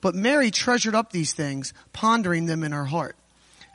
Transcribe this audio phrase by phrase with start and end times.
[0.00, 3.16] But Mary treasured up these things, pondering them in her heart.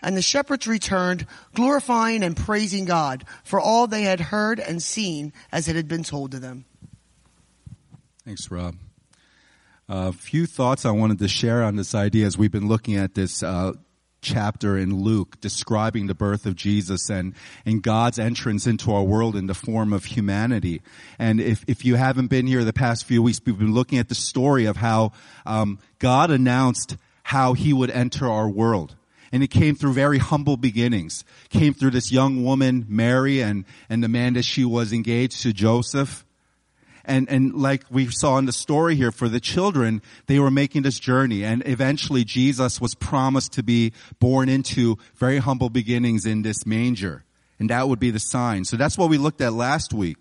[0.02, 5.34] And the shepherds returned, glorifying and praising God for all they had heard and seen
[5.52, 6.66] as it had been told to them.
[8.24, 8.76] Thanks, Rob.
[9.88, 13.14] A few thoughts I wanted to share on this idea as we've been looking at
[13.14, 13.74] this uh,
[14.26, 17.34] chapter in Luke describing the birth of Jesus and,
[17.66, 20.82] and God's entrance into our world in the form of humanity.
[21.18, 24.10] And if, if you haven't been here the past few weeks, we've been looking at
[24.10, 25.14] the story of how
[25.46, 28.96] um, God announced how he would enter our world.
[29.32, 31.24] And it came through very humble beginnings.
[31.50, 35.54] Came through this young woman, Mary, and, and the man that she was engaged to,
[35.54, 36.25] Joseph.
[37.08, 40.82] And, and like we saw in the story here for the children, they were making
[40.82, 46.42] this journey and eventually Jesus was promised to be born into very humble beginnings in
[46.42, 47.24] this manger.
[47.60, 48.66] And that would be the sign.
[48.66, 50.18] So that's what we looked at last week.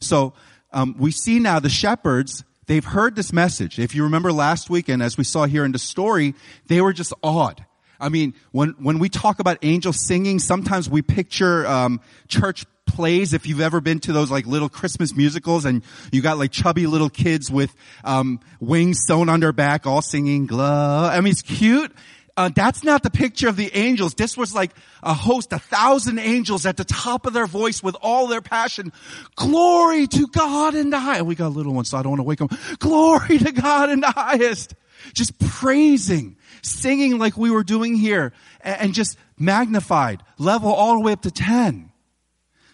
[0.00, 0.32] So,
[0.72, 3.78] um, we see now the shepherds, they've heard this message.
[3.78, 6.34] If you remember last week and as we saw here in the story,
[6.68, 7.66] they were just awed.
[8.02, 13.32] I mean, when when we talk about angels singing, sometimes we picture um, church plays
[13.32, 16.86] if you've ever been to those like little Christmas musicals and you got like chubby
[16.86, 21.08] little kids with um, wings sewn on their back all singing glow.
[21.10, 21.92] I mean, it's cute.
[22.34, 24.14] Uh, that's not the picture of the angels.
[24.14, 24.72] This was like
[25.02, 28.90] a host, a thousand angels at the top of their voice with all their passion.
[29.36, 31.26] Glory to God in the highest.
[31.26, 32.48] We got a little one, so I don't want to wake them.
[32.78, 34.74] Glory to God in the highest.
[35.12, 41.00] Just praising, singing like we were doing here, and, and just magnified, level all the
[41.00, 41.91] way up to 10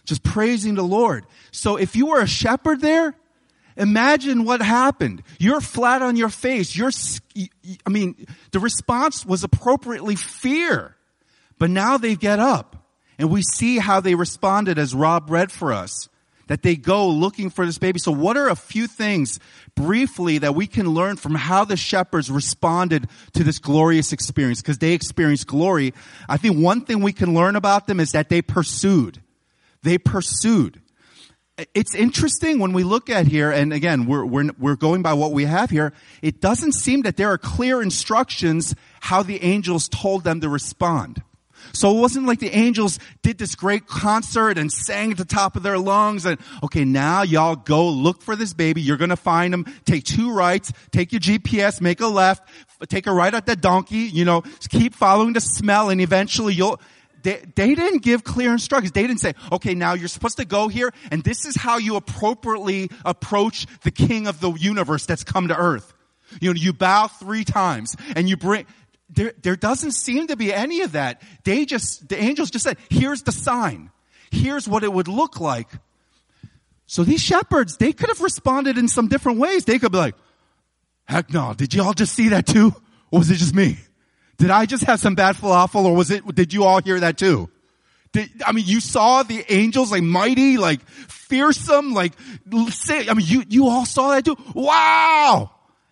[0.08, 1.26] just praising the Lord.
[1.52, 3.14] So if you were a shepherd there,
[3.76, 5.22] imagine what happened.
[5.38, 6.74] You're flat on your face.
[6.74, 6.90] You're,
[7.86, 10.96] I mean, the response was appropriately fear.
[11.58, 15.72] But now they get up and we see how they responded as Rob read for
[15.72, 16.08] us.
[16.46, 17.98] That they go looking for this baby.
[17.98, 19.38] So what are a few things
[19.74, 24.62] briefly that we can learn from how the shepherds responded to this glorious experience?
[24.62, 25.92] Because they experienced glory.
[26.26, 29.20] I think one thing we can learn about them is that they pursued.
[29.88, 30.82] They pursued.
[31.74, 35.32] It's interesting when we look at here, and again, we're, we're, we're going by what
[35.32, 35.94] we have here.
[36.20, 41.22] It doesn't seem that there are clear instructions how the angels told them to respond.
[41.72, 45.56] So it wasn't like the angels did this great concert and sang at the top
[45.56, 48.82] of their lungs and, okay, now y'all go look for this baby.
[48.82, 49.64] You're going to find him.
[49.84, 50.72] Take two rights.
[50.92, 51.80] Take your GPS.
[51.80, 52.48] Make a left.
[52.88, 53.96] Take a right at that donkey.
[53.96, 56.78] You know, keep following the smell and eventually you'll,
[57.22, 58.92] they, they didn't give clear instructions.
[58.92, 61.96] They didn't say, okay, now you're supposed to go here and this is how you
[61.96, 65.92] appropriately approach the king of the universe that's come to earth.
[66.40, 68.66] You know, you bow three times and you bring,
[69.10, 71.22] there, there doesn't seem to be any of that.
[71.44, 73.90] They just, the angels just said, here's the sign.
[74.30, 75.68] Here's what it would look like.
[76.86, 79.64] So these shepherds, they could have responded in some different ways.
[79.64, 80.14] They could be like,
[81.06, 82.74] heck no, did y'all just see that too?
[83.10, 83.78] Or was it just me?
[84.38, 87.18] Did I just have some bad falafel or was it, did you all hear that
[87.18, 87.50] too?
[88.12, 92.12] Did, I mean, you saw the angels like mighty, like fearsome, like,
[92.50, 94.36] I mean, you, you all saw that too?
[94.54, 95.50] Wow!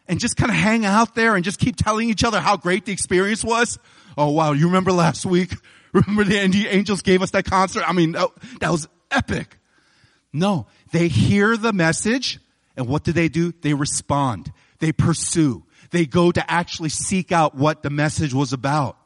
[0.09, 2.87] And just kind of hang out there and just keep telling each other how great
[2.87, 3.79] the experience was.
[4.17, 5.53] Oh wow, you remember last week?
[5.93, 6.37] Remember the
[6.69, 7.83] angels gave us that concert?
[7.89, 8.29] I mean, that,
[8.61, 9.59] that was epic.
[10.31, 12.39] No, they hear the message
[12.77, 13.53] and what do they do?
[13.63, 14.53] They respond.
[14.79, 18.97] They pursue they go to actually seek out what the message was about.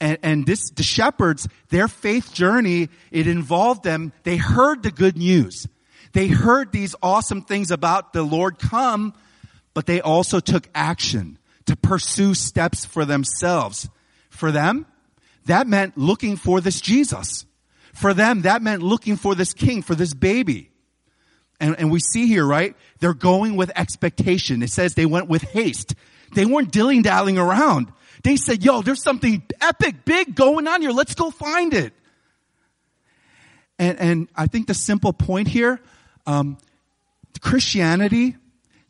[0.00, 5.16] And, and this, the shepherds, their faith journey, it involved them, they heard the good
[5.16, 5.66] news.
[6.12, 9.14] They heard these awesome things about the Lord come,
[9.72, 13.88] but they also took action to pursue steps for themselves.
[14.30, 14.86] For them,
[15.46, 17.46] that meant looking for this Jesus.
[17.92, 20.70] For them, that meant looking for this king, for this baby.
[21.60, 22.76] And, and we see here, right?
[23.00, 24.62] They're going with expectation.
[24.62, 25.94] It says they went with haste.
[26.34, 27.92] They weren't dilly dallying around.
[28.22, 30.90] They said, yo, there's something epic, big going on here.
[30.90, 31.92] Let's go find it.
[33.78, 35.80] And, and I think the simple point here,
[36.26, 36.58] um,
[37.40, 38.36] Christianity,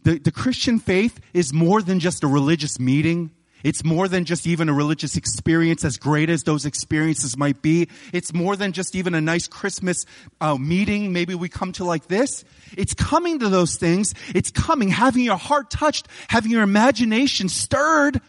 [0.03, 3.31] the, the Christian faith is more than just a religious meeting.
[3.65, 7.89] It's more than just even a religious experience, as great as those experiences might be.
[8.13, 10.05] It's more than just even a nice Christmas
[10.41, 11.13] uh, meeting.
[11.13, 12.45] Maybe we come to like this.
[12.77, 14.15] It's coming to those things.
[14.35, 18.21] It's coming, having your heart touched, having your imagination stirred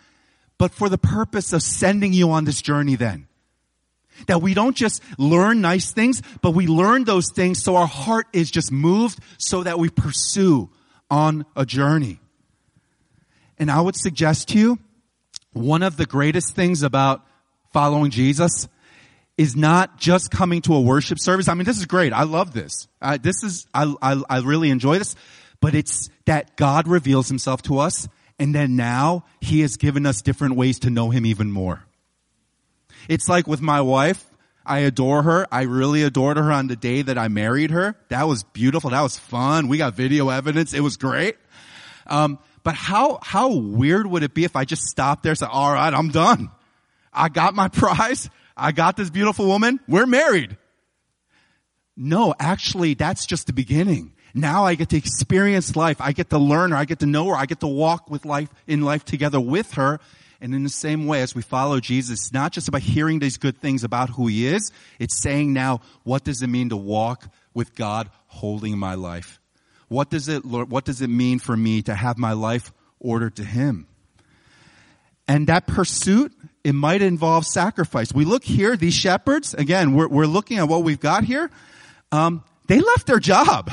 [0.58, 3.28] but for the purpose of sending you on this journey then.
[4.28, 8.28] That we don't just learn nice things, but we learn those things so our heart
[8.32, 10.70] is just moved so that we pursue
[11.10, 12.20] on a journey.
[13.58, 14.80] And I would suggest to you,
[15.56, 17.26] one of the greatest things about
[17.72, 18.68] following Jesus
[19.38, 21.48] is not just coming to a worship service.
[21.48, 22.14] I mean, this is great.
[22.14, 22.88] I love this.
[23.22, 25.16] This is, I, I, I really enjoy this,
[25.62, 28.08] but it's that God reveals himself to us
[28.38, 31.86] and then now he has given us different ways to know him even more.
[33.08, 34.26] It's like with my wife.
[34.66, 35.48] I adore her.
[35.52, 37.96] I really adored her on the day that I married her.
[38.10, 38.90] That was beautiful.
[38.90, 39.68] That was fun.
[39.68, 40.74] We got video evidence.
[40.74, 41.38] It was great.
[42.08, 45.50] Um, but how, how weird would it be if I just stopped there and said,
[45.52, 46.50] all right, I'm done.
[47.14, 48.28] I got my prize.
[48.58, 49.80] I got this beautiful woman.
[49.88, 50.58] We're married.
[51.96, 54.14] No, actually, that's just the beginning.
[54.34, 56.02] Now I get to experience life.
[56.02, 56.78] I get to learn her.
[56.78, 57.36] I get to know her.
[57.36, 60.00] I get to walk with life in life together with her.
[60.42, 63.38] And in the same way, as we follow Jesus, it's not just about hearing these
[63.38, 64.72] good things about who he is.
[64.98, 69.40] It's saying now, what does it mean to walk with God holding my life?
[69.88, 73.44] What does it, what does it mean for me to have my life ordered to
[73.44, 73.88] him?
[75.28, 76.32] And that pursuit,
[76.64, 78.14] it might involve sacrifice.
[78.14, 81.50] We look here, these shepherds, again, we're, we're looking at what we've got here.
[82.12, 83.72] Um, they left their job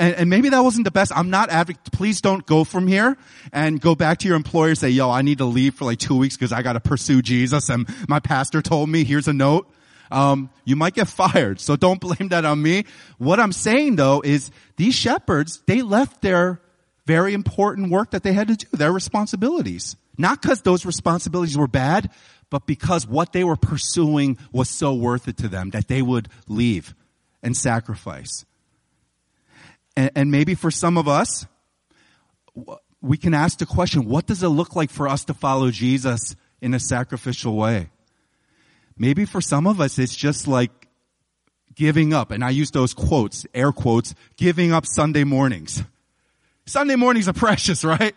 [0.00, 1.12] and, and, maybe that wasn't the best.
[1.14, 1.90] I'm not advocating.
[1.92, 3.18] Please don't go from here
[3.52, 5.98] and go back to your employer and say, yo, I need to leave for like
[5.98, 9.34] two weeks because I got to pursue Jesus and my pastor told me, here's a
[9.34, 9.70] note.
[10.10, 11.60] Um, you might get fired.
[11.60, 12.84] So don't blame that on me.
[13.18, 16.60] What I'm saying though is these shepherds, they left their
[17.06, 19.96] very important work that they had to do, their responsibilities.
[20.18, 22.10] Not because those responsibilities were bad,
[22.50, 26.28] but because what they were pursuing was so worth it to them that they would
[26.46, 26.94] leave
[27.42, 28.44] and sacrifice.
[29.96, 31.46] And, and maybe for some of us,
[33.00, 36.36] we can ask the question, what does it look like for us to follow Jesus
[36.60, 37.90] in a sacrificial way?
[39.00, 40.70] Maybe for some of us, it's just like
[41.74, 42.30] giving up.
[42.30, 45.82] And I use those quotes, air quotes, giving up Sunday mornings.
[46.66, 48.14] Sunday mornings are precious, right?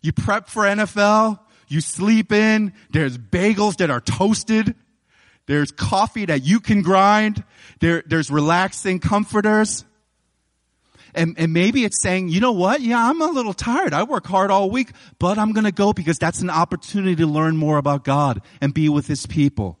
[0.00, 1.38] You prep for NFL,
[1.68, 4.74] you sleep in, there's bagels that are toasted,
[5.44, 7.44] there's coffee that you can grind,
[7.80, 9.84] there, there's relaxing comforters.
[11.14, 12.80] And, and maybe it's saying, you know what?
[12.80, 13.92] Yeah, I'm a little tired.
[13.92, 17.26] I work hard all week, but I'm going to go because that's an opportunity to
[17.26, 19.78] learn more about God and be with his people.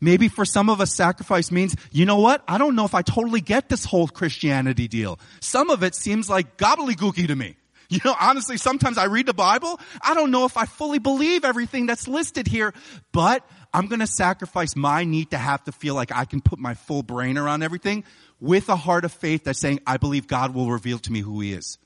[0.00, 2.42] Maybe for some of us, sacrifice means, you know what?
[2.48, 5.18] I don't know if I totally get this whole Christianity deal.
[5.40, 7.56] Some of it seems like gobbledygooky to me.
[7.88, 9.78] You know, honestly, sometimes I read the Bible.
[10.00, 12.72] I don't know if I fully believe everything that's listed here,
[13.12, 16.58] but I'm going to sacrifice my need to have to feel like I can put
[16.58, 18.04] my full brain around everything
[18.40, 21.40] with a heart of faith that's saying, I believe God will reveal to me who
[21.40, 21.76] He is.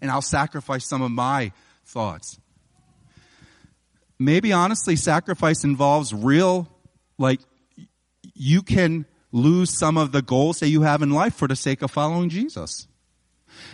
[0.00, 1.50] And I'll sacrifice some of my
[1.84, 2.38] thoughts.
[4.18, 6.68] Maybe honestly, sacrifice involves real,
[7.18, 7.40] like,
[8.34, 11.82] you can lose some of the goals that you have in life for the sake
[11.82, 12.86] of following Jesus.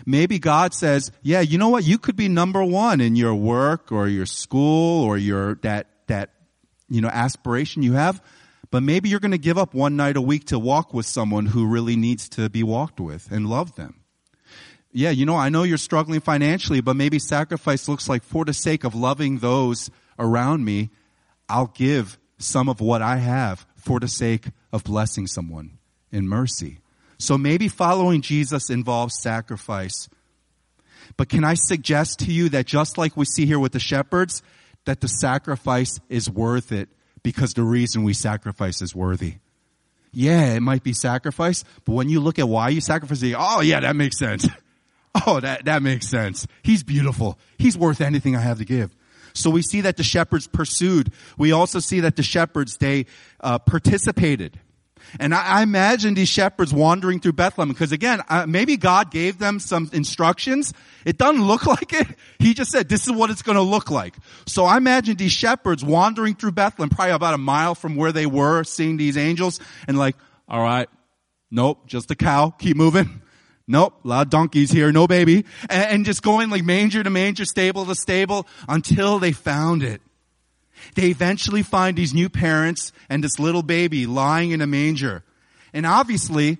[0.06, 1.84] Maybe God says, yeah, you know what?
[1.84, 6.30] You could be number one in your work or your school or your, that, that,
[6.88, 8.22] you know, aspiration you have.
[8.70, 11.46] But maybe you're going to give up one night a week to walk with someone
[11.46, 14.00] who really needs to be walked with and love them.
[14.92, 18.52] Yeah, you know, I know you're struggling financially, but maybe sacrifice looks like for the
[18.52, 20.90] sake of loving those around me,
[21.48, 25.78] I'll give some of what I have for the sake of blessing someone
[26.10, 26.78] in mercy.
[27.18, 30.08] So maybe following Jesus involves sacrifice.
[31.16, 34.42] But can I suggest to you that just like we see here with the shepherds,
[34.84, 36.88] that the sacrifice is worth it
[37.22, 39.36] because the reason we sacrifice is worthy.
[40.12, 43.60] Yeah, it might be sacrifice, but when you look at why you sacrifice, you oh
[43.60, 44.48] yeah, that makes sense.
[45.26, 46.46] Oh, that, that makes sense.
[46.62, 47.38] He's beautiful.
[47.58, 48.96] He's worth anything I have to give.
[49.34, 51.12] So we see that the shepherds pursued.
[51.38, 53.06] We also see that the shepherds, they
[53.40, 54.58] uh, participated.
[55.20, 59.38] And I, I, imagine these shepherds wandering through Bethlehem because again, uh, maybe God gave
[59.38, 60.72] them some instructions.
[61.04, 62.06] It doesn't look like it.
[62.38, 64.14] He just said, this is what it's going to look like.
[64.46, 68.26] So I imagine these shepherds wandering through Bethlehem, probably about a mile from where they
[68.26, 70.16] were, seeing these angels and like,
[70.48, 70.88] all right,
[71.50, 73.22] nope, just a cow, keep moving.
[73.66, 75.44] Nope, a lot of donkeys here, no baby.
[75.70, 80.02] And, and just going like manger to manger, stable to stable until they found it.
[80.94, 85.22] They eventually find these new parents and this little baby lying in a manger.
[85.72, 86.58] And obviously,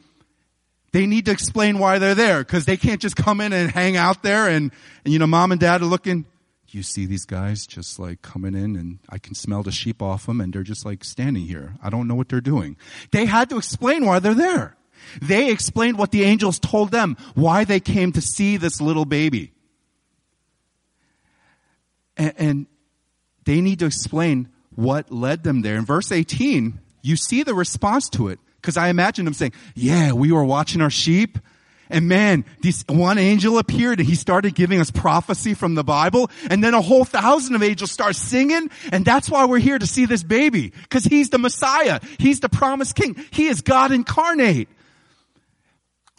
[0.92, 3.96] they need to explain why they're there because they can't just come in and hang
[3.96, 4.70] out there and,
[5.04, 6.24] and, you know, mom and dad are looking,
[6.68, 10.26] you see these guys just like coming in and I can smell the sheep off
[10.26, 11.74] them and they're just like standing here.
[11.82, 12.76] I don't know what they're doing.
[13.10, 14.76] They had to explain why they're there.
[15.20, 19.52] They explained what the angels told them, why they came to see this little baby.
[22.16, 22.66] And, and
[23.44, 25.76] they need to explain what led them there.
[25.76, 28.38] In verse 18, you see the response to it.
[28.62, 31.38] Cause I imagine them saying, yeah, we were watching our sheep.
[31.90, 36.30] And man, this one angel appeared and he started giving us prophecy from the Bible.
[36.48, 38.70] And then a whole thousand of angels start singing.
[38.92, 40.72] And that's why we're here to see this baby.
[40.90, 42.00] Cause he's the Messiah.
[42.18, 43.16] He's the promised king.
[43.30, 44.68] He is God incarnate.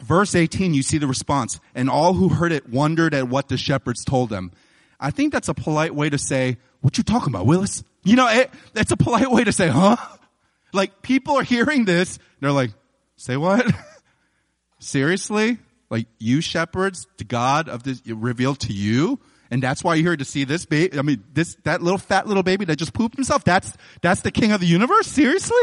[0.03, 1.60] Verse 18, you see the response.
[1.74, 4.51] And all who heard it wondered at what the shepherds told them.
[5.00, 7.83] I think that's a polite way to say, what you talking about, Willis?
[8.03, 9.95] You know, it, that's a polite way to say, huh?
[10.74, 12.19] Like people are hearing this.
[12.41, 12.72] They're like,
[13.15, 13.65] say what?
[14.79, 15.57] Seriously?
[15.89, 19.19] Like you shepherds, the God of this revealed to you?
[19.50, 21.00] And that's why you're here to see this baby.
[21.00, 23.45] I mean, this, that little fat little baby that just pooped himself.
[23.45, 25.07] That's, that's the king of the universe?
[25.07, 25.62] Seriously?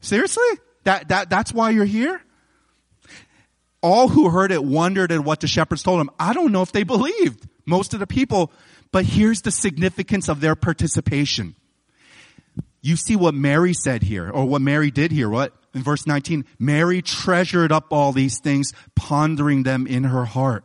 [0.00, 0.42] Seriously?
[0.84, 2.20] That, that, that's why you're here?
[3.86, 6.10] All who heard it wondered at what the shepherds told them.
[6.18, 7.46] I don't know if they believed.
[7.66, 8.50] Most of the people,
[8.90, 11.54] but here's the significance of their participation.
[12.82, 15.28] You see what Mary said here, or what Mary did here.
[15.28, 15.54] What?
[15.72, 20.64] In verse 19, Mary treasured up all these things, pondering them in her heart.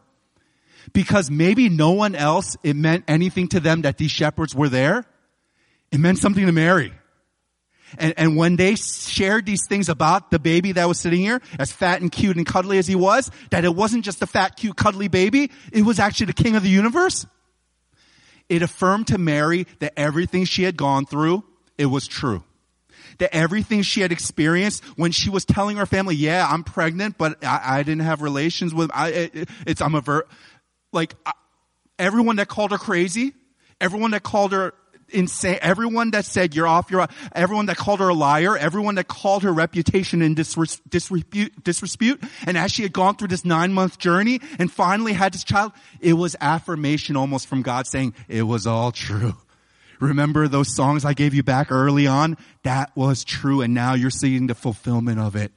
[0.91, 5.05] Because maybe no one else, it meant anything to them that these shepherds were there.
[5.91, 6.91] It meant something to Mary.
[7.97, 11.71] And, and when they shared these things about the baby that was sitting here, as
[11.71, 14.75] fat and cute and cuddly as he was, that it wasn't just a fat, cute,
[14.75, 17.25] cuddly baby, it was actually the king of the universe.
[18.49, 21.43] It affirmed to Mary that everything she had gone through,
[21.77, 22.43] it was true.
[23.17, 27.43] That everything she had experienced when she was telling her family, yeah, I'm pregnant, but
[27.43, 30.25] I, I didn't have relations with, I, it, it's, I'm a ver,
[30.91, 31.15] like,
[31.99, 33.33] everyone that called her crazy,
[33.79, 34.73] everyone that called her
[35.11, 39.07] insane, everyone that said you're off, you're everyone that called her a liar, everyone that
[39.07, 43.73] called her reputation in disres, disrepute, disrepute, and as she had gone through this nine
[43.73, 48.43] month journey and finally had this child, it was affirmation almost from God saying, it
[48.43, 49.35] was all true.
[49.99, 52.35] Remember those songs I gave you back early on?
[52.63, 55.51] That was true and now you're seeing the fulfillment of it.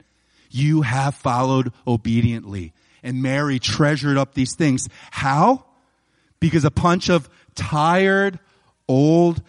[0.51, 2.71] You have followed obediently.
[3.01, 4.87] And Mary treasured up these things.
[5.11, 5.65] How?
[6.39, 8.39] Because a bunch of tired,
[8.87, 9.41] old,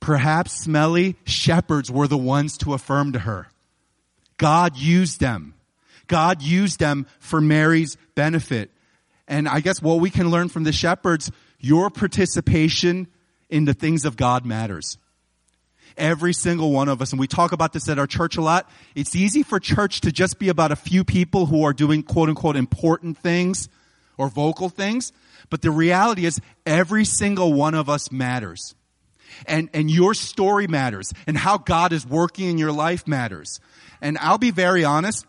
[0.00, 3.48] perhaps smelly shepherds were the ones to affirm to her.
[4.36, 5.54] God used them.
[6.06, 8.70] God used them for Mary's benefit.
[9.26, 13.06] And I guess what we can learn from the shepherds, your participation
[13.48, 14.98] in the things of God matters.
[15.96, 18.68] Every single one of us, and we talk about this at our church a lot,
[18.94, 22.28] it's easy for church to just be about a few people who are doing quote
[22.28, 23.68] unquote important things
[24.16, 25.12] or vocal things.
[25.50, 28.74] But the reality is every single one of us matters.
[29.46, 31.12] And, and your story matters.
[31.26, 33.60] And how God is working in your life matters.
[34.00, 35.26] And I'll be very honest.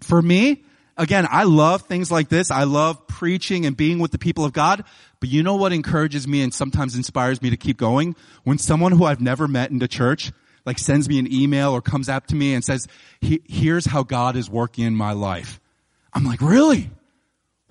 [0.00, 0.64] For me,
[0.96, 2.50] again, I love things like this.
[2.50, 4.84] I love preaching and being with the people of God.
[5.20, 8.16] But you know what encourages me and sometimes inspires me to keep going?
[8.44, 10.32] When someone who I've never met in the church
[10.68, 12.86] like sends me an email or comes up to me and says,
[13.22, 15.60] here's how God is working in my life.
[16.12, 16.90] I'm like, really?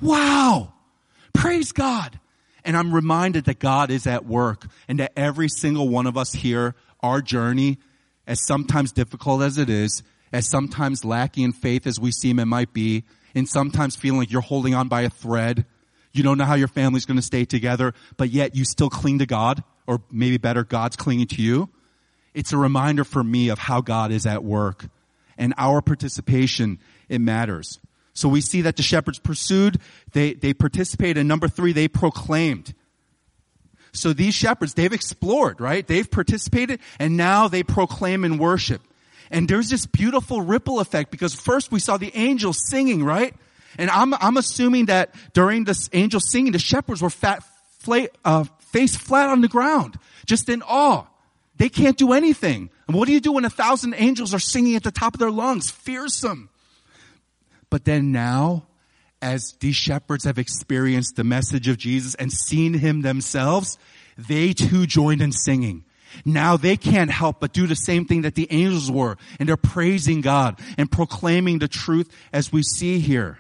[0.02, 0.74] Wow.
[1.34, 2.20] Praise God.
[2.64, 6.34] And I'm reminded that God is at work and that every single one of us
[6.34, 7.78] here, our journey,
[8.26, 12.46] as sometimes difficult as it is, as sometimes lacking in faith as we seem it
[12.46, 15.66] might be, and sometimes feeling like you're holding on by a thread.
[16.12, 19.20] You don't know how your family's going to stay together, but yet you still cling
[19.20, 21.70] to God, or maybe better, God's clinging to you.
[22.34, 24.86] It's a reminder for me of how God is at work.
[25.38, 27.80] And our participation, it matters.
[28.18, 29.80] So we see that the shepherds pursued,
[30.14, 32.74] they, they participated, and number three, they proclaimed.
[33.92, 35.86] So these shepherds, they've explored, right?
[35.86, 38.82] They've participated, and now they proclaim and worship.
[39.30, 43.36] And there's this beautiful ripple effect because first we saw the angels singing, right?
[43.78, 47.44] And I'm, I'm assuming that during this angel singing, the shepherds were fat,
[48.26, 51.06] uh, face flat on the ground, just in awe.
[51.58, 52.72] They can't do anything.
[52.88, 55.20] And what do you do when a thousand angels are singing at the top of
[55.20, 55.70] their lungs?
[55.70, 56.50] Fearsome.
[57.70, 58.68] But then now,
[59.22, 63.78] as these shepherds have experienced the message of Jesus and seen him themselves,
[64.18, 65.84] they too joined in singing.
[66.26, 69.58] Now they can't help but do the same thing that the angels were, and they're
[69.58, 73.40] praising God and proclaiming the truth as we see here.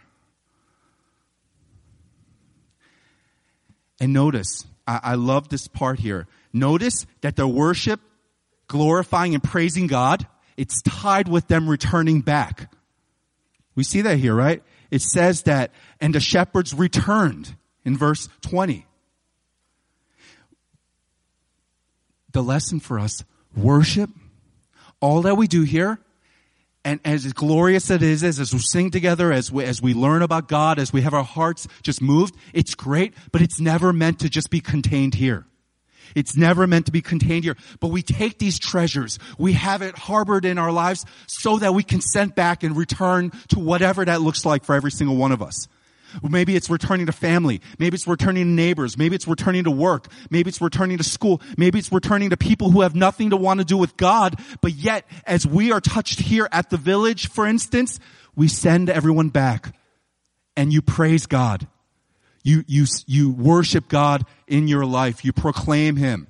[3.99, 6.27] And notice, I, I love this part here.
[6.53, 7.99] Notice that their worship,
[8.67, 12.71] glorifying and praising God, it's tied with them returning back.
[13.77, 14.63] We see that here, right?
[14.89, 17.55] It says that, and the shepherds returned
[17.85, 18.85] in verse 20.
[22.31, 23.23] The lesson for us,
[23.55, 24.09] worship,
[24.99, 25.99] all that we do here,
[26.83, 30.23] and as glorious as it is, as we sing together, as we, as we learn
[30.23, 34.19] about God, as we have our hearts just moved, it's great, but it's never meant
[34.21, 35.45] to just be contained here.
[36.15, 37.57] It's never meant to be contained here.
[37.79, 41.83] But we take these treasures, we have it harbored in our lives so that we
[41.83, 45.41] can send back and return to whatever that looks like for every single one of
[45.41, 45.67] us.
[46.23, 47.61] Maybe it's returning to family.
[47.79, 48.97] Maybe it's returning to neighbors.
[48.97, 50.07] Maybe it's returning to work.
[50.29, 51.41] Maybe it's returning to school.
[51.57, 54.39] Maybe it's returning to people who have nothing to want to do with God.
[54.61, 57.99] But yet, as we are touched here at the village, for instance,
[58.35, 59.75] we send everyone back
[60.55, 61.67] and you praise God.
[62.47, 65.25] You, you, you worship God in your life.
[65.25, 66.27] You proclaim Him.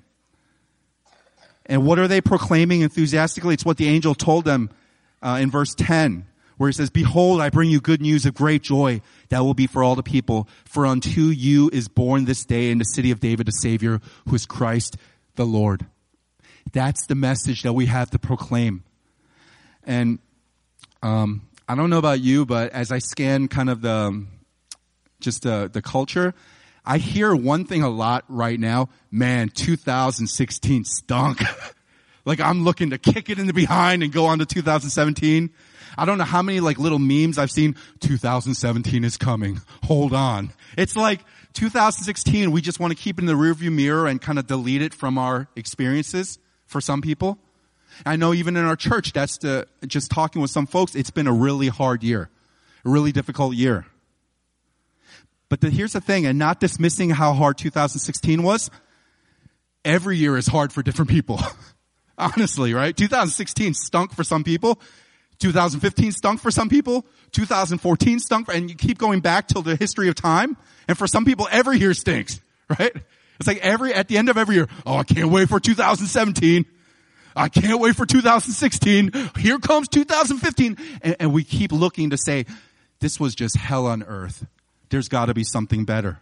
[1.67, 3.53] And what are they proclaiming enthusiastically?
[3.53, 4.71] It's what the angel told them
[5.21, 6.25] uh, in verse 10
[6.57, 9.67] where he says, Behold, I bring you good news of great joy that will be
[9.67, 10.47] for all the people.
[10.65, 14.33] For unto you is born this day in the city of David a Savior who
[14.33, 14.97] is Christ
[15.35, 15.85] the Lord.
[16.73, 18.83] That's the message that we have to proclaim.
[19.83, 20.17] And
[21.03, 24.25] um, I don't know about you, but as I scan kind of the
[25.19, 26.33] just the, the culture,
[26.85, 28.89] I hear one thing a lot right now.
[29.11, 31.41] Man, 2016 stunk.
[32.25, 35.49] like I'm looking to kick it in the behind and go on to 2017.
[35.97, 37.75] I don't know how many like little memes I've seen.
[38.01, 39.59] 2017 is coming.
[39.83, 40.51] Hold on.
[40.77, 41.21] It's like
[41.53, 42.51] 2016.
[42.51, 44.93] We just want to keep it in the rearview mirror and kind of delete it
[44.93, 47.39] from our experiences for some people.
[48.05, 51.27] I know even in our church, that's the, just talking with some folks, it's been
[51.27, 52.29] a really hard year,
[52.85, 53.87] a really difficult year.
[55.49, 58.69] But the, here's the thing, and not dismissing how hard 2016 was,
[59.85, 61.39] every year is hard for different people.
[62.17, 62.95] Honestly, right?
[62.95, 64.79] 2016 stunk for some people.
[65.39, 67.05] 2015 stunk for some people.
[67.31, 70.57] 2014 stunk, for, and you keep going back till the history of time.
[70.87, 72.41] And for some people, every year stinks,
[72.79, 72.95] right?
[73.39, 76.65] It's like every, at the end of every year, oh, I can't wait for 2017.
[77.35, 79.11] I can't wait for 2016.
[79.37, 80.77] Here comes 2015.
[81.03, 82.47] And, and we keep looking to say,
[82.99, 84.47] this was just hell on earth.
[84.89, 86.19] There's got to be something better.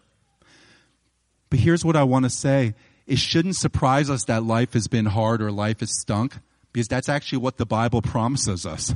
[1.49, 2.73] But here's what I want to say.
[3.07, 6.37] It shouldn't surprise us that life has been hard or life has stunk
[6.73, 8.95] because that's actually what the Bible promises us.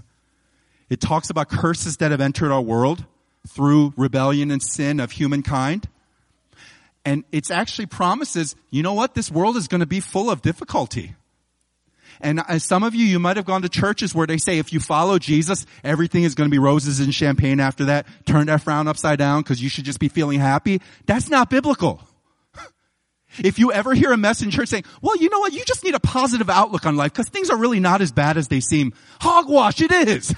[0.90, 3.06] It talks about curses that have entered our world
[3.48, 5.88] through rebellion and sin of humankind.
[7.06, 9.14] And it's actually promises, you know what?
[9.14, 11.16] This world is going to be full of difficulty.
[12.22, 14.80] And some of you, you might have gone to churches where they say if you
[14.80, 18.08] follow Jesus, everything is going to be roses and champagne after that.
[18.26, 20.82] Turn that frown upside down because you should just be feeling happy.
[21.06, 22.02] That's not biblical.
[23.44, 25.54] If you ever hear a message in church saying, well, you know what?
[25.54, 28.38] You just need a positive outlook on life because things are really not as bad
[28.38, 28.92] as they seem.
[29.22, 30.34] Hogwash, it is.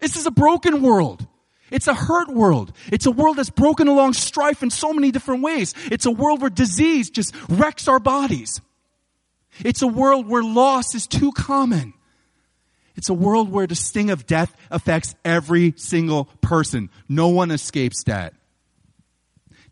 [0.00, 1.26] This is a broken world.
[1.70, 2.72] It's a hurt world.
[2.90, 5.74] It's a world that's broken along strife in so many different ways.
[5.92, 8.60] It's a world where disease just wrecks our bodies.
[9.64, 11.94] It's a world where loss is too common.
[12.96, 16.90] It's a world where the sting of death affects every single person.
[17.08, 18.34] No one escapes that.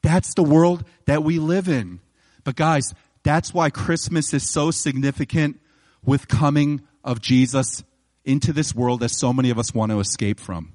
[0.02, 2.00] That's the world that we live in.
[2.44, 2.92] But guys,
[3.22, 5.60] that's why Christmas is so significant
[6.04, 7.84] with coming of Jesus
[8.24, 10.72] into this world that so many of us want to escape from.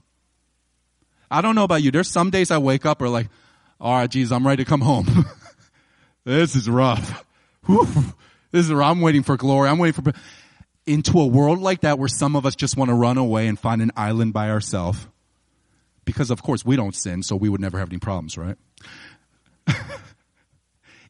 [1.29, 1.91] I don't know about you.
[1.91, 3.27] There's some days I wake up or like,
[3.79, 5.25] all right, Jesus, I'm ready to come home.
[6.23, 7.25] this is rough.
[8.51, 9.69] This is where I'm waiting for glory.
[9.69, 10.13] I'm waiting for
[10.85, 13.59] into a world like that where some of us just want to run away and
[13.59, 15.05] find an island by ourselves.
[16.05, 18.57] Because of course we don't sin, so we would never have any problems, right?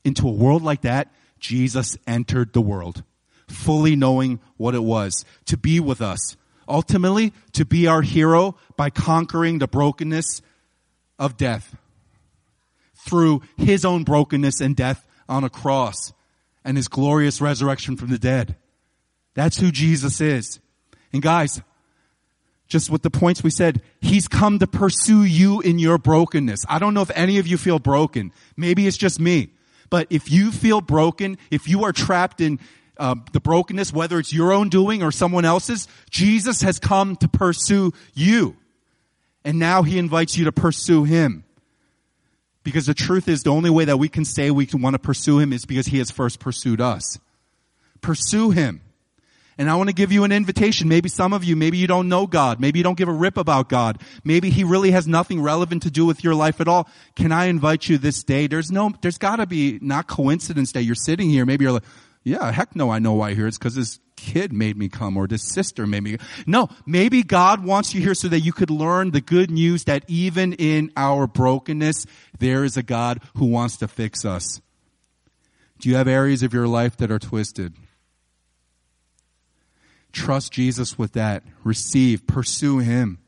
[0.03, 3.03] into a world like that, Jesus entered the world,
[3.47, 6.35] fully knowing what it was to be with us.
[6.67, 10.41] Ultimately, to be our hero by conquering the brokenness
[11.19, 11.77] of death
[12.95, 16.11] through his own brokenness and death on a cross
[16.67, 18.57] and his glorious resurrection from the dead.
[19.33, 20.59] That's who Jesus is.
[21.13, 21.61] And guys,
[22.67, 26.65] just with the points we said, he's come to pursue you in your brokenness.
[26.67, 28.33] I don't know if any of you feel broken.
[28.57, 29.53] Maybe it's just me.
[29.89, 32.59] But if you feel broken, if you are trapped in
[32.97, 37.29] uh, the brokenness, whether it's your own doing or someone else's, Jesus has come to
[37.29, 38.57] pursue you.
[39.45, 41.45] And now he invites you to pursue him.
[42.67, 45.39] Because the truth is the only way that we can say we want to pursue
[45.39, 47.17] him is because he has first pursued us.
[48.01, 48.81] Pursue him.
[49.57, 50.89] And I want to give you an invitation.
[50.89, 52.59] Maybe some of you, maybe you don't know God.
[52.59, 54.01] Maybe you don't give a rip about God.
[54.25, 56.89] Maybe He really has nothing relevant to do with your life at all.
[57.15, 58.47] Can I invite you this day?
[58.47, 61.45] There's no, there's gotta be not coincidence that you're sitting here.
[61.45, 61.85] Maybe you're like,
[62.25, 63.47] yeah, heck no, I know why here.
[63.47, 66.17] It's because this kid made me come or this sister made me.
[66.45, 70.03] No, maybe God wants you here so that you could learn the good news that
[70.07, 72.05] even in our brokenness,
[72.37, 74.61] there is a God who wants to fix us.
[75.79, 77.73] Do you have areas of your life that are twisted?
[80.11, 81.43] Trust Jesus with that.
[81.63, 83.19] Receive, pursue Him.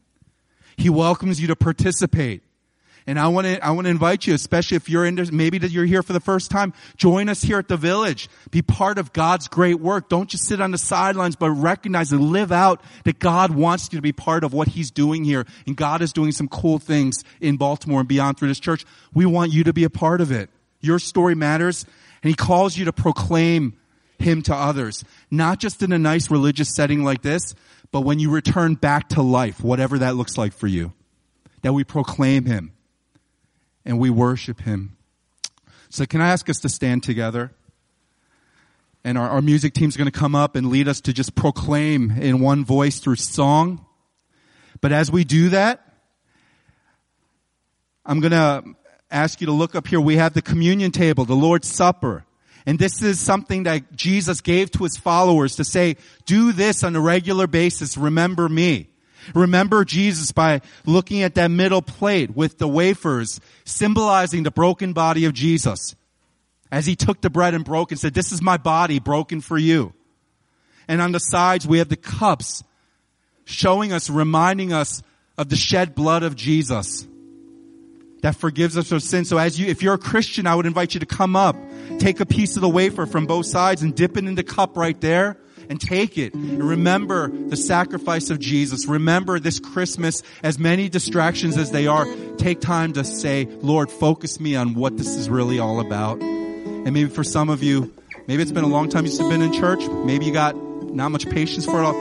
[0.75, 2.43] He welcomes you to participate.
[3.07, 5.71] And I want to, I want to invite you, especially if you're in, maybe that
[5.71, 8.29] you're here for the first time, join us here at the village.
[8.51, 10.09] Be part of God's great work.
[10.09, 13.97] Don't just sit on the sidelines, but recognize and live out that God wants you
[13.97, 15.45] to be part of what He's doing here.
[15.65, 18.85] And God is doing some cool things in Baltimore and beyond through this church.
[19.13, 20.49] We want you to be a part of it.
[20.81, 21.85] Your story matters.
[22.21, 23.77] And He calls you to proclaim
[24.19, 25.03] Him to others.
[25.31, 27.55] Not just in a nice religious setting like this,
[27.91, 30.93] but when you return back to life, whatever that looks like for you.
[31.62, 32.71] That we proclaim Him
[33.89, 34.95] and we worship Him.
[35.89, 37.52] So can I ask us to stand together?
[39.04, 42.12] And our, our music team's going to come up and lead us to just proclaim
[42.12, 43.84] in one voice through song.
[44.80, 45.82] But as we do that,
[48.06, 48.63] I'm going to
[49.10, 49.99] ask you to look up here.
[49.99, 52.25] We have the communion table, the Lord's Supper.
[52.67, 56.95] And this is something that Jesus gave to his followers to say, do this on
[56.95, 57.97] a regular basis.
[57.97, 58.88] Remember me.
[59.34, 65.25] Remember Jesus by looking at that middle plate with the wafers symbolizing the broken body
[65.25, 65.95] of Jesus.
[66.71, 69.58] As he took the bread and broke and said, this is my body broken for
[69.58, 69.93] you.
[70.88, 72.63] And on the sides we have the cups
[73.45, 75.01] showing us, reminding us
[75.38, 77.08] of the shed blood of Jesus
[78.21, 79.25] that forgives us of sin.
[79.25, 81.55] So as you, if you're a Christian, I would invite you to come up,
[81.99, 84.75] take a piece of the wafer from both sides and dip it in the cup
[84.75, 85.38] right there
[85.69, 86.34] and take it.
[86.34, 88.88] And remember the sacrifice of Jesus.
[88.88, 92.05] Remember this Christmas, as many distractions as they are,
[92.38, 96.19] take time to say, Lord, focus me on what this is really all about.
[96.21, 97.93] And maybe for some of you,
[98.27, 99.88] maybe it's been a long time you've been in church.
[99.88, 101.93] Maybe you got not much patience for it all.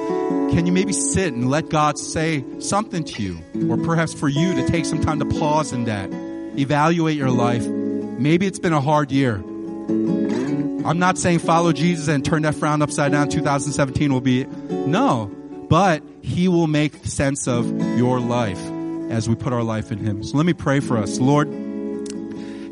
[0.50, 3.38] Can you maybe sit and let God say something to you?
[3.70, 6.10] Or perhaps for you to take some time to pause in that.
[6.58, 7.66] Evaluate your life.
[7.66, 9.42] Maybe it's been a hard year.
[10.84, 13.28] I'm not saying follow Jesus and turn that frown upside down.
[13.28, 15.30] 2017 will be, no,
[15.68, 17.66] but He will make sense of
[17.98, 18.60] your life
[19.10, 20.22] as we put our life in Him.
[20.22, 21.18] So let me pray for us.
[21.18, 21.48] Lord,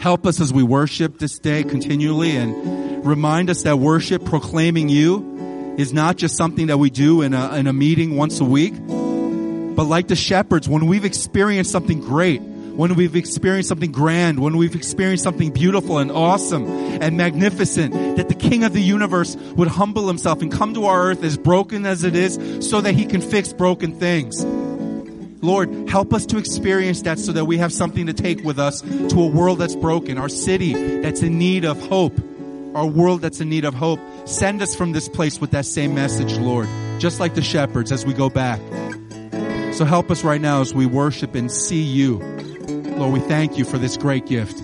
[0.01, 5.75] help us as we worship this day continually and remind us that worship proclaiming you
[5.79, 8.75] is not just something that we do in a, in a meeting once a week,
[8.77, 12.41] but like the shepherds, when we've experienced something great,
[12.77, 18.29] when we've experienced something grand, when we've experienced something beautiful and awesome and magnificent, that
[18.29, 21.87] the King of the universe would humble himself and come to our earth as broken
[21.87, 24.45] as it is so that he can fix broken things.
[25.43, 28.83] Lord, help us to experience that so that we have something to take with us
[28.83, 32.19] to a world that's broken, our city that's in need of hope,
[32.75, 34.01] our world that's in need of hope.
[34.27, 38.05] Send us from this place with that same message, Lord, just like the shepherds as
[38.05, 38.61] we go back.
[39.73, 42.21] So help us right now as we worship and see you.
[42.97, 44.63] Lord, we thank you for this great gift.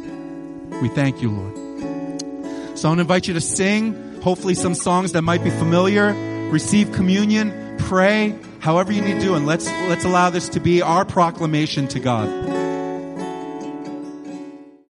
[0.81, 2.79] We thank you, Lord.
[2.79, 6.14] So I want to invite you to sing, hopefully some songs that might be familiar,
[6.51, 10.81] receive communion, pray, however you need to do, and let's, let's allow this to be
[10.81, 12.62] our proclamation to God.